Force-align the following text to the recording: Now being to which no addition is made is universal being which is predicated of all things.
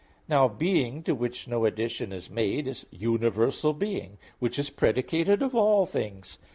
Now 0.27 0.47
being 0.47 1.03
to 1.03 1.13
which 1.13 1.47
no 1.47 1.63
addition 1.63 2.11
is 2.11 2.27
made 2.27 2.67
is 2.67 2.87
universal 2.89 3.71
being 3.71 4.17
which 4.39 4.57
is 4.57 4.71
predicated 4.71 5.43
of 5.43 5.53
all 5.53 5.85
things. 5.85 6.39